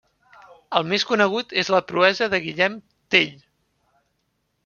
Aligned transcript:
El 0.79 0.87
més 0.93 1.03
conegut 1.09 1.53
és 1.63 1.69
la 1.75 1.81
proesa 1.91 2.29
de 2.35 2.41
Guillem 2.45 2.79
Tell. 3.17 3.39